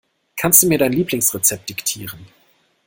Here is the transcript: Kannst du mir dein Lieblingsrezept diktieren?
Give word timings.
Kannst 0.35 0.63
du 0.63 0.67
mir 0.67 0.79
dein 0.79 0.93
Lieblingsrezept 0.93 1.69
diktieren? 1.69 2.25